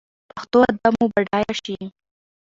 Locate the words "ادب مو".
0.71-1.05